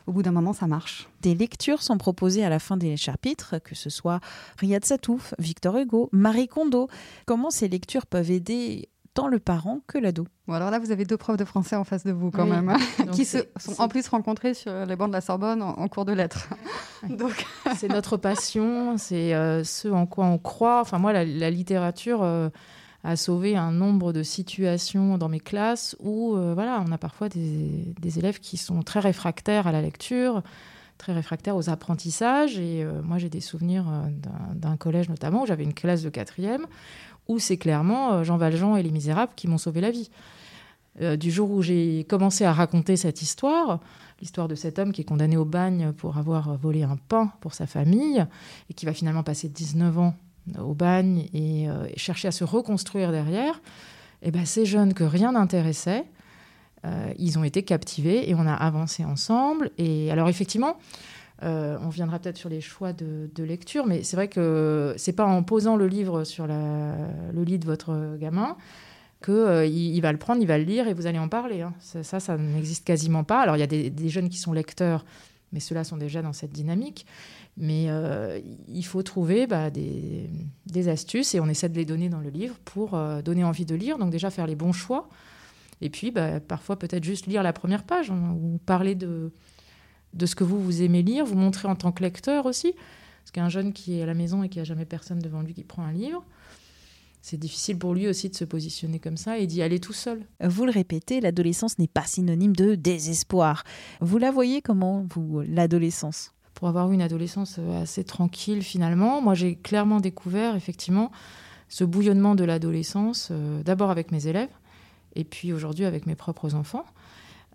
au 0.07 0.11
bout 0.11 0.21
d'un 0.21 0.31
moment, 0.31 0.53
ça 0.53 0.67
marche. 0.67 1.07
Des 1.21 1.35
lectures 1.35 1.81
sont 1.81 1.97
proposées 1.97 2.43
à 2.43 2.49
la 2.49 2.59
fin 2.59 2.77
des 2.77 2.97
chapitres, 2.97 3.57
que 3.59 3.75
ce 3.75 3.89
soit 3.89 4.19
Riyad 4.57 4.85
Satouf, 4.85 5.33
Victor 5.39 5.77
Hugo, 5.77 6.09
Marie 6.11 6.47
Kondo. 6.47 6.87
Comment 7.25 7.49
ces 7.49 7.67
lectures 7.67 8.05
peuvent 8.05 8.31
aider 8.31 8.89
tant 9.13 9.27
le 9.27 9.39
parent 9.39 9.79
que 9.87 9.97
l'ado? 9.97 10.27
Bon, 10.47 10.53
alors 10.53 10.69
là, 10.69 10.77
vous 10.77 10.91
avez 10.91 11.05
deux 11.05 11.17
profs 11.17 11.37
de 11.37 11.45
français 11.45 11.75
en 11.75 11.83
face 11.83 12.03
de 12.03 12.11
vous 12.11 12.29
quand 12.29 12.45
même, 12.45 12.69
hein, 12.99 13.07
qui 13.13 13.25
se 13.25 13.39
sont 13.57 13.81
en 13.81 13.87
plus 13.87 14.07
rencontrés 14.07 14.53
sur 14.53 14.85
les 14.85 14.95
bancs 14.95 15.07
de 15.07 15.13
la 15.13 15.21
Sorbonne 15.21 15.63
en, 15.63 15.87
cours 15.87 16.05
de 16.05 16.13
lettres. 16.13 16.49
Donc, 17.09 17.45
c'est 17.75 17.87
notre 17.87 18.17
passion, 18.17 18.97
c'est 18.97 19.33
euh, 19.33 19.63
ce 19.63 19.87
en 19.87 20.05
quoi 20.05 20.25
on 20.25 20.37
croit. 20.37 20.81
Enfin, 20.81 20.99
moi, 20.99 21.13
la, 21.13 21.49
littérature. 21.49 22.21
Euh, 22.21 22.49
à 23.05 23.15
sauver 23.15 23.55
un 23.55 23.71
nombre 23.71 24.13
de 24.13 24.23
situations 24.23 25.19
dans 25.19 25.29
mes 25.29 25.39
classes 25.39 25.95
où 25.99 26.35
euh, 26.35 26.55
voilà, 26.55 26.83
on 26.85 26.91
a 26.91 26.97
parfois 26.97 27.29
des, 27.29 28.17
élèves 28.17 28.39
qui 28.39 28.57
sont 28.57 28.81
très 28.81 28.99
réfractaires 28.99 29.67
à 29.67 29.71
la 29.71 29.79
lecture, 29.79 30.41
très 30.97 31.13
réfractaires 31.13 31.55
aux 31.55 31.69
apprentissages. 31.69 32.57
Et 32.57 32.83
euh, 32.83 33.03
moi, 33.03 33.19
j'ai 33.19 33.29
des 33.29 33.41
souvenirs 33.41 33.85
euh, 33.87 34.09
d'un 34.55 34.75
collège 34.75 35.07
notamment 35.07 35.43
où 35.43 35.45
j'avais 35.45 35.63
une 35.63 35.75
classe 35.75 36.01
de 36.01 36.09
quatrième 36.09 36.65
où 37.27 37.37
c'est 37.37 37.57
clairement 37.57 38.23
Jean 38.23 38.37
Valjean 38.37 38.75
et 38.75 38.81
Les 38.83 38.91
Misérables 38.91 39.33
qui 39.35 39.47
m'ont 39.47 39.57
sauvé 39.57 39.81
la 39.81 39.89
vie. 39.89 40.11
du 41.17 41.31
jour 41.31 41.49
où 41.49 41.63
j'ai 41.63 42.05
commencé 42.07 42.43
à 42.43 42.53
raconter 42.53 42.97
cette 42.97 43.23
histoire, 43.23 43.79
l'histoire 44.21 44.47
de 44.47 44.53
cet 44.53 44.77
homme 44.77 44.91
qui 44.91 45.01
est 45.01 45.05
condamné 45.05 45.35
au 45.35 45.43
bagne 45.43 45.91
pour 45.91 46.19
avoir 46.19 46.55
volé 46.55 46.83
un 46.83 46.97
pain 46.97 47.31
pour 47.41 47.55
sa 47.55 47.65
famille 47.65 48.23
et 48.69 48.75
qui 48.75 48.85
va 48.85 48.93
finalement 48.93 49.23
passer 49.23 49.49
19 49.49 49.97
ans 49.97 50.13
au 50.59 50.73
bagne 50.73 51.27
et, 51.33 51.69
euh, 51.69 51.87
chercher 51.95 52.27
à 52.27 52.31
se 52.31 52.43
reconstruire 52.43 53.11
derrière, 53.11 53.61
et 54.21 54.29
eh 54.29 54.31
ben, 54.31 54.45
ces 54.45 54.65
jeunes 54.65 54.93
que 54.93 55.03
rien 55.03 55.33
n'intéressait, 55.33 56.05
euh, 56.85 57.13
ils 57.19 57.37
ont 57.37 57.43
été 57.43 57.63
captivés 57.63 58.29
et 58.29 58.35
on 58.35 58.47
a 58.47 58.53
avancé 58.53 59.03
ensemble. 59.03 59.71
Et 59.77 60.09
alors 60.11 60.29
effectivement, 60.29 60.77
euh, 61.43 61.77
on 61.81 61.89
viendra 61.89 62.19
peut-être 62.19 62.37
sur 62.37 62.49
les 62.49 62.61
choix 62.61 62.93
de, 62.93 63.43
lecture, 63.43 63.85
mais 63.85 64.03
c'est 64.03 64.15
vrai 64.15 64.27
que 64.27 64.95
c'est 64.97 65.13
pas 65.13 65.25
en 65.25 65.43
posant 65.43 65.75
le 65.75 65.87
livre 65.87 66.23
sur 66.23 66.47
le 66.47 67.43
lit 67.43 67.59
de 67.59 67.65
votre 67.65 68.17
gamin 68.17 68.55
qu'il 69.23 69.73
il 69.73 70.01
va 70.01 70.11
le 70.11 70.17
prendre, 70.17 70.41
il 70.41 70.47
va 70.47 70.57
le 70.57 70.63
lire 70.63 70.87
et 70.87 70.93
vous 70.93 71.07
allez 71.07 71.19
en 71.19 71.29
parler. 71.29 71.61
Hein. 71.61 71.73
Ça, 71.79 72.19
ça, 72.19 72.37
n'existe 72.37 72.85
quasiment 72.85 73.23
pas. 73.23 73.41
Alors 73.41 73.57
il 73.57 73.59
y 73.59 73.63
a 73.63 73.67
des 73.67 74.09
jeunes 74.09 74.29
qui 74.29 74.37
sont 74.37 74.53
lecteurs, 74.53 75.05
mais 75.51 75.59
ceux-là 75.59 75.83
sont 75.83 75.97
déjà 75.97 76.21
dans 76.21 76.33
cette 76.33 76.51
dynamique. 76.51 77.05
Mais 77.57 77.85
euh, 77.87 78.39
il 78.67 78.85
faut 78.85 79.01
trouver 79.01 79.47
bah, 79.47 79.69
des, 79.69 80.29
astuces 80.87 81.35
et 81.35 81.39
on 81.39 81.47
essaie 81.47 81.69
de 81.69 81.75
les 81.75 81.85
donner 81.85 82.09
dans 82.09 82.19
le 82.19 82.29
livre 82.29 82.57
pour 82.65 82.95
euh, 82.95 83.21
donner 83.21 83.43
envie 83.43 83.65
de 83.65 83.75
lire. 83.75 83.97
Donc 83.97 84.11
déjà 84.11 84.29
faire 84.29 84.47
les 84.47 84.55
bons 84.55 84.73
choix. 84.73 85.09
Et 85.81 85.89
puis, 85.89 86.11
bah, 86.11 86.39
parfois, 86.39 86.77
peut-être 86.77 87.03
juste 87.03 87.27
lire 87.27 87.43
la 87.43 87.53
première 87.53 87.83
page 87.83 88.11
hein, 88.11 88.35
ou 88.41 88.59
parler 88.65 88.95
de, 88.95 89.31
de 90.13 90.25
ce 90.25 90.35
que 90.35 90.43
vous, 90.43 90.61
vous 90.61 90.81
aimez 90.81 91.01
lire, 91.01 91.25
vous 91.25 91.35
montrer 91.35 91.67
en 91.67 91.75
tant 91.75 91.91
que 91.91 92.03
lecteur 92.03 92.45
aussi. 92.45 92.73
Parce 93.23 93.31
qu'un 93.31 93.49
jeune 93.49 93.73
qui 93.73 93.97
est 93.97 94.03
à 94.03 94.05
la 94.05 94.13
maison 94.13 94.43
et 94.43 94.49
qui 94.49 94.59
a 94.59 94.63
jamais 94.63 94.85
personne 94.85 95.19
devant 95.19 95.41
lui 95.41 95.53
qui 95.53 95.63
prend 95.63 95.83
un 95.83 95.91
livre, 95.91 96.23
c'est 97.21 97.37
difficile 97.37 97.79
pour 97.79 97.95
lui 97.95 98.07
aussi 98.07 98.29
de 98.29 98.35
se 98.35 98.45
positionner 98.45 98.99
comme 98.99 99.17
ça 99.17 99.39
et 99.39 99.47
d'y 99.47 99.63
aller 99.63 99.79
tout 99.79 99.93
seul. 99.93 100.27
Vous 100.43 100.65
le 100.65 100.71
répétez, 100.71 101.21
l'adolescence 101.21 101.79
n'est 101.79 101.87
pas 101.87 102.03
synonyme 102.03 102.55
de 102.55 102.75
désespoir. 102.75 103.63
Vous 103.99 104.19
la 104.19 104.29
voyez 104.29 104.61
comment, 104.61 105.07
vous, 105.09 105.41
l'adolescence? 105.41 106.34
Pour 106.55 106.69
avoir 106.69 106.89
eu 106.89 106.93
une 106.93 107.01
adolescence 107.01 107.57
euh, 107.59 107.83
assez 107.83 108.05
tranquille 108.05 108.63
finalement, 108.63 109.21
moi 109.21 109.33
j'ai 109.33 109.55
clairement 109.55 109.99
découvert 109.99 110.55
effectivement 110.55 111.11
ce 111.67 111.83
bouillonnement 111.83 112.33
de 112.33 112.45
l'adolescence, 112.45 113.27
euh, 113.31 113.61
d'abord 113.61 113.91
avec 113.91 114.11
mes 114.11 114.27
élèves, 114.27 114.49
et 115.15 115.25
puis 115.25 115.51
aujourd'hui 115.51 115.83
avec 115.83 116.05
mes 116.05 116.15
propres 116.15 116.55
enfants. 116.55 116.85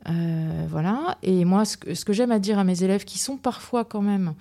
Euh, 0.08 0.66
voilà. 0.68 1.16
Et 1.22 1.44
moi, 1.44 1.64
ce 1.64 1.76
que, 1.76 2.12
j'aime 2.12 2.32
à 2.32 2.38
dire 2.38 2.58
à 2.58 2.64
mes 2.64 2.82
élèves 2.82 3.04
qui 3.04 3.18
sont 3.18 3.36
parfois 3.36 3.84
quand 3.84 4.02
même 4.02 4.34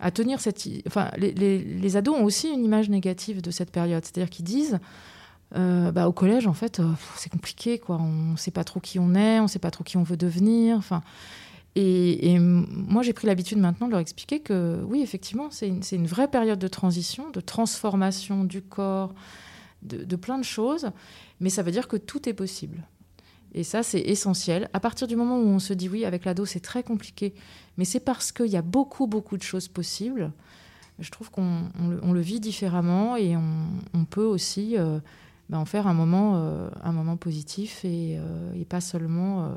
à 0.00 0.10
tenir 0.10 0.40
cette. 0.40 0.66
Enfin, 0.86 1.10
les, 1.16 1.32
les, 1.32 1.58
les 1.58 1.96
ados 1.96 2.16
ont 2.16 2.24
aussi 2.24 2.48
une 2.48 2.64
image 2.64 2.88
négative 2.88 3.40
de 3.40 3.50
cette 3.50 3.70
période. 3.70 4.04
C'est-à-dire 4.04 4.30
qu'ils 4.30 4.44
disent. 4.44 4.78
Bah, 5.54 6.08
au 6.08 6.12
collège, 6.12 6.46
en 6.46 6.54
fait, 6.54 6.80
c'est 7.16 7.30
compliqué, 7.30 7.78
quoi. 7.78 7.98
On 8.00 8.32
ne 8.32 8.36
sait 8.38 8.50
pas 8.50 8.64
trop 8.64 8.80
qui 8.80 8.98
on 8.98 9.14
est, 9.14 9.38
on 9.38 9.42
ne 9.42 9.48
sait 9.48 9.58
pas 9.58 9.70
trop 9.70 9.84
qui 9.84 9.98
on 9.98 10.02
veut 10.02 10.16
devenir. 10.16 10.78
Enfin, 10.78 11.02
et, 11.74 12.38
moi, 12.38 13.02
j'ai 13.02 13.14
pris 13.14 13.26
l'habitude 13.26 13.58
maintenant 13.58 13.86
de 13.86 13.92
leur 13.92 14.00
expliquer 14.00 14.40
que, 14.40 14.82
oui, 14.86 15.00
effectivement, 15.00 15.48
c'est 15.50 15.68
une, 15.68 16.06
vraie 16.06 16.28
période 16.28 16.58
de 16.58 16.68
transition, 16.68 17.30
de 17.30 17.40
transformation 17.40 18.44
du 18.44 18.60
corps, 18.60 19.14
de, 19.82 20.16
plein 20.16 20.38
de 20.38 20.44
choses. 20.44 20.90
Mais 21.40 21.48
ça 21.48 21.62
veut 21.62 21.72
dire 21.72 21.88
que 21.88 21.96
tout 21.96 22.28
est 22.28 22.34
possible. 22.34 22.86
Et 23.54 23.64
ça, 23.64 23.82
c'est 23.82 24.00
essentiel. 24.00 24.68
À 24.72 24.80
partir 24.80 25.06
du 25.06 25.16
moment 25.16 25.38
où 25.38 25.46
on 25.46 25.58
se 25.58 25.72
dit 25.72 25.88
oui, 25.88 26.04
avec 26.04 26.24
l'ado, 26.24 26.44
c'est 26.44 26.60
très 26.60 26.82
compliqué, 26.82 27.34
mais 27.76 27.84
c'est 27.84 28.00
parce 28.00 28.32
qu'il 28.32 28.46
y 28.46 28.56
a 28.56 28.62
beaucoup, 28.62 29.06
beaucoup 29.06 29.36
de 29.36 29.42
choses 29.42 29.68
possibles. 29.68 30.32
Je 30.98 31.10
trouve 31.10 31.30
qu'on 31.30 31.64
on 32.02 32.12
le, 32.12 32.20
vit 32.20 32.38
différemment 32.38 33.16
et 33.16 33.36
on, 33.36 34.04
peut 34.04 34.24
aussi 34.24 34.76
euh, 34.78 35.00
ben, 35.48 35.58
en 35.58 35.64
faire 35.64 35.86
un 35.86 35.94
moment, 35.94 36.34
euh, 36.36 36.68
un 36.82 36.92
moment 36.92 37.16
positif 37.16 37.84
et, 37.84 38.18
euh, 38.18 38.64
pas 38.68 38.80
seulement 38.80 39.54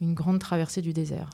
une 0.00 0.14
grande 0.14 0.38
traversée 0.38 0.82
du 0.82 0.92
désert. 0.92 1.30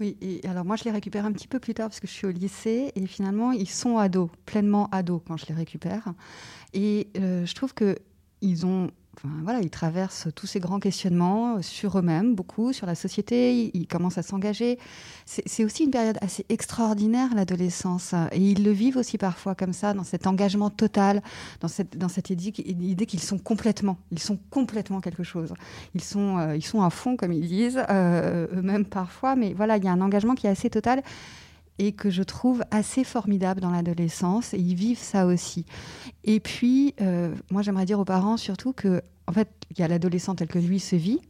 Oui, 0.00 0.16
et 0.22 0.40
alors 0.48 0.64
moi 0.64 0.76
je 0.76 0.84
les 0.84 0.90
récupère 0.90 1.26
un 1.26 1.32
petit 1.32 1.46
peu 1.46 1.58
plus 1.58 1.74
tard 1.74 1.88
parce 1.88 2.00
que 2.00 2.06
je 2.06 2.12
suis 2.12 2.26
au 2.26 2.30
lycée 2.30 2.90
et 2.94 3.06
finalement 3.06 3.52
ils 3.52 3.68
sont 3.68 3.98
ados, 3.98 4.30
pleinement 4.46 4.88
ados 4.90 5.20
quand 5.26 5.36
je 5.36 5.44
les 5.46 5.54
récupère. 5.54 6.14
Et 6.72 7.08
euh, 7.18 7.44
je 7.44 7.54
trouve 7.54 7.74
que 7.74 7.98
ils 8.40 8.64
ont 8.64 8.90
Voilà, 9.42 9.60
ils 9.60 9.70
traversent 9.70 10.28
tous 10.34 10.46
ces 10.46 10.60
grands 10.60 10.78
questionnements 10.78 11.60
sur 11.60 11.98
eux-mêmes, 11.98 12.34
beaucoup, 12.34 12.72
sur 12.72 12.86
la 12.86 12.94
société, 12.94 13.70
ils, 13.74 13.86
commencent 13.86 14.16
à 14.16 14.22
s'engager. 14.22 14.78
C'est 15.26 15.64
aussi 15.64 15.84
une 15.84 15.90
période 15.90 16.16
assez 16.22 16.46
extraordinaire, 16.48 17.34
l'adolescence. 17.34 18.14
Et 18.32 18.38
ils 18.38 18.64
le 18.64 18.70
vivent 18.70 18.96
aussi 18.96 19.18
parfois 19.18 19.54
comme 19.54 19.74
ça, 19.74 19.92
dans 19.92 20.04
cet 20.04 20.26
engagement 20.26 20.70
total, 20.70 21.22
dans 21.60 21.68
cette, 21.68 22.30
idée 22.30 23.06
qu'ils 23.06 23.20
sont 23.20 23.38
complètement, 23.38 23.98
ils 24.10 24.20
sont 24.20 24.38
complètement 24.48 25.00
quelque 25.00 25.24
chose. 25.24 25.52
Ils 25.94 26.04
sont, 26.04 26.38
euh, 26.38 26.56
ils 26.56 26.64
sont 26.64 26.82
à 26.82 26.88
fond, 26.88 27.16
comme 27.16 27.32
ils 27.32 27.46
disent, 27.46 27.82
euh, 27.90 28.46
eux-mêmes 28.54 28.86
parfois, 28.86 29.36
mais 29.36 29.52
voilà, 29.52 29.76
il 29.76 29.84
y 29.84 29.88
a 29.88 29.92
un 29.92 30.00
engagement 30.00 30.34
qui 30.34 30.46
est 30.46 30.50
assez 30.50 30.70
total 30.70 31.02
et 31.80 31.92
que 31.92 32.10
je 32.10 32.22
trouve 32.22 32.62
assez 32.70 33.04
formidable 33.04 33.62
dans 33.62 33.70
l'adolescence. 33.70 34.52
Et 34.52 34.58
ils 34.58 34.74
vivent 34.74 34.98
ça 34.98 35.24
aussi. 35.24 35.64
Et 36.24 36.38
puis, 36.38 36.94
euh, 37.00 37.34
moi, 37.50 37.62
j'aimerais 37.62 37.86
dire 37.86 37.98
aux 37.98 38.04
parents 38.04 38.36
surtout 38.36 38.74
que, 38.74 39.00
en 39.26 39.32
fait, 39.32 39.48
il 39.70 39.80
y 39.80 39.82
a 39.82 39.88
l'adolescent 39.88 40.34
tel 40.34 40.46
que 40.46 40.58
lui 40.58 40.78
se 40.78 40.94
vit. 40.94 41.20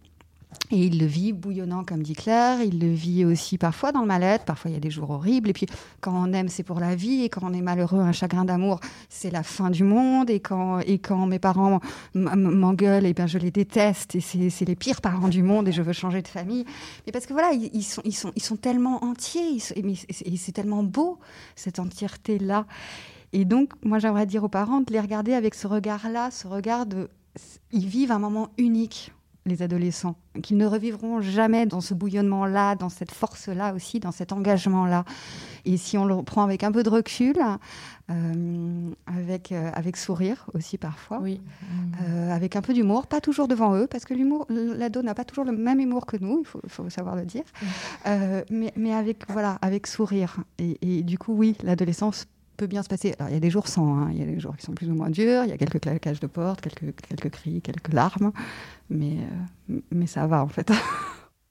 Et 0.73 0.85
il 0.87 1.00
le 1.00 1.07
vit 1.07 1.33
bouillonnant, 1.33 1.85
comme 1.85 2.02
dit 2.02 2.14
Claire. 2.14 2.62
Il 2.62 2.78
le 2.78 2.92
vit 2.92 3.25
aussi 3.25 3.59
parfois 3.59 3.90
dans 3.90 4.02
le 4.02 4.07
mal-être. 4.07 4.45
Parfois, 4.45 4.71
il 4.71 4.75
y 4.75 4.76
a 4.76 4.80
des 4.80 4.90
jours 4.90 5.11
horribles. 5.11 5.50
Et 5.50 5.52
puis, 5.52 5.66
quand 6.00 6.12
on 6.14 6.33
aime, 6.33 6.49
c'est 6.49 6.62
pour 6.62 6.78
la 6.78 6.95
vie. 6.95 7.25
Et 7.25 7.28
quand 7.28 7.40
on 7.42 7.52
est 7.52 7.61
malheureux, 7.61 8.00
un 8.00 8.12
chagrin 8.12 8.45
d'amour, 8.45 8.78
c'est 9.09 9.30
la 9.30 9.42
fin 9.42 9.71
du 9.71 9.83
monde. 9.83 10.30
Et 10.30 10.40
quand, 10.40 10.80
mes 11.26 11.38
parents 11.38 11.80
m'engueulent, 12.14 13.07
eh 13.07 13.12
bien, 13.12 13.26
je 13.26 13.38
les 13.38 13.50
déteste. 13.50 14.14
Et 14.14 14.21
c'est 14.21 14.64
les 14.64 14.76
pires 14.76 15.00
parents 15.00 15.28
du 15.28 15.42
monde. 15.42 15.69
Et 15.69 15.73
je 15.73 15.83
veux 15.83 15.92
changer 15.92 16.23
de 16.23 16.28
famille. 16.28 16.64
Mais 17.07 17.12
parce 17.12 17.26
que 17.26 17.33
voilà, 17.33 17.52
ils, 17.52 17.83
sont, 17.83 18.02
ils, 18.04 18.14
sont, 18.14 18.33
ils 18.37 18.42
sont 18.42 18.57
tellement 18.57 19.04
entiers. 19.04 19.57
et 19.57 20.37
c'est 20.37 20.52
tellement 20.52 20.85
beau, 20.85 21.19
cette 21.57 21.80
entièreté-là. 21.80 22.66
Et 23.33 23.45
donc, 23.45 23.73
moi, 23.85 23.99
j'aimerais 23.99 24.26
dire 24.26 24.45
aux 24.45 24.49
parents 24.49 24.80
de 24.80 24.92
les 24.92 25.00
regarder 25.00 25.35
avec 25.35 25.54
ce 25.54 25.66
regard-là, 25.66 26.30
ce 26.30 26.47
regard 26.47 26.87
de. 26.87 27.09
Ils 27.73 27.87
vivent 27.87 28.11
un 28.11 28.19
moment 28.19 28.49
unique 28.59 29.12
les 29.47 29.62
adolescents, 29.62 30.16
qu'ils 30.42 30.56
ne 30.59 30.66
revivront 30.66 31.20
jamais 31.20 31.66
dans 31.66 31.80
ce 31.80 31.94
bouillonnement-là, 31.94 32.75
dans 32.75 32.88
cette 32.88 33.11
force-là 33.11 33.75
aussi, 33.75 33.99
dans 33.99 34.12
cet 34.12 34.32
engagement-là. 34.32 35.04
Et 35.64 35.76
si 35.76 35.97
on 35.97 36.04
le 36.04 36.23
prend 36.23 36.42
avec 36.42 36.62
un 36.62 36.73
peu 36.73 36.82
de 36.82 36.90
recul, 36.90 37.37
euh, 38.11 38.90
avec, 39.06 39.52
euh, 39.52 39.70
avec 39.73 39.97
sourire 39.97 40.47
aussi 40.54 40.78
parfois, 40.78 41.20
oui. 41.23 41.40
euh, 42.02 42.35
avec 42.35 42.54
un 42.56 42.61
peu 42.61 42.75
d'humour, 42.75 43.06
pas 43.06 43.20
toujours 43.20 43.49
devant 43.49 43.75
eux, 43.76 43.87
parce 43.87 44.04
que 44.04 44.14
l'humour, 44.14 44.47
l'ado 44.50 45.02
n'a 45.02 45.14
pas 45.14 45.25
toujours 45.25 45.44
le 45.44 45.52
même 45.52 45.80
humour 45.80 46.06
que 46.06 46.16
nous, 46.18 46.40
il 46.40 46.47
faut, 46.47 46.61
faut 46.68 46.90
savoir 46.90 47.16
le 47.16 47.25
dire, 47.25 47.44
mais, 48.50 48.73
mais 48.76 48.92
avec, 48.92 49.30
voilà, 49.30 49.59
avec 49.62 49.87
sourire. 49.87 50.37
Et, 50.59 50.78
et 50.82 51.02
du 51.02 51.18
coup, 51.18 51.32
oui, 51.32 51.56
l'adolescence 51.62 52.26
peut 52.61 52.66
bien 52.66 52.82
se 52.82 52.88
passer. 52.88 53.14
Alors, 53.18 53.30
il 53.30 53.35
y 53.35 53.37
a 53.38 53.40
des 53.40 53.49
jours 53.50 53.68
sans, 53.68 53.97
hein. 53.97 54.09
il 54.12 54.18
y 54.18 54.23
a 54.23 54.26
des 54.26 54.38
jours 54.38 54.54
qui 54.54 54.66
sont 54.66 54.73
plus 54.73 54.90
ou 54.90 54.94
moins 54.94 55.09
durs, 55.09 55.44
il 55.44 55.50
y 55.50 55.52
a 55.52 55.56
quelques 55.56 55.80
claquages 55.80 56.20
de 56.20 56.26
porte, 56.26 56.61
quelques, 56.61 56.94
quelques 57.09 57.30
cris, 57.30 57.62
quelques 57.62 57.92
larmes, 57.92 58.32
mais, 58.90 59.18
euh, 59.70 59.80
mais 59.90 60.06
ça 60.06 60.26
va 60.26 60.44
en 60.44 60.49
fait. 60.49 60.70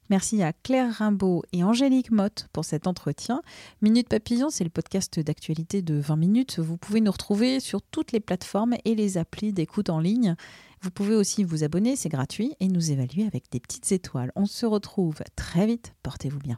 Merci 0.10 0.42
à 0.42 0.54
Claire 0.54 0.92
Rimbaud 0.92 1.44
et 1.54 1.64
Angélique 1.64 2.10
Motte 2.10 2.48
pour 2.52 2.66
cet 2.66 2.88
entretien. 2.88 3.42
Minute 3.82 4.10
Papillon, 4.10 4.50
c'est 4.50 4.64
le 4.64 4.72
podcast 4.72 5.20
d'actualité 5.20 5.84
de 5.84 5.96
20 6.00 6.16
minutes. 6.16 6.60
Vous 6.60 6.78
pouvez 6.78 7.00
nous 7.00 7.12
retrouver 7.12 7.60
sur 7.60 7.82
toutes 7.84 8.12
les 8.12 8.20
plateformes 8.20 8.76
et 8.86 8.96
les 8.96 9.20
applis 9.20 9.54
d'écoute 9.54 9.92
en 9.92 10.00
ligne. 10.00 10.36
Vous 10.82 10.90
pouvez 10.90 11.14
aussi 11.14 11.44
vous 11.44 11.64
abonner, 11.64 11.96
c'est 11.96 12.10
gratuit, 12.10 12.56
et 12.60 12.70
nous 12.70 12.92
évaluer 12.92 13.26
avec 13.28 13.52
des 13.52 13.60
petites 13.60 13.92
étoiles. 13.92 14.32
On 14.36 14.46
se 14.46 14.66
retrouve 14.66 15.20
très 15.36 15.68
vite. 15.68 15.94
Portez-vous 16.02 16.40
bien. 16.40 16.58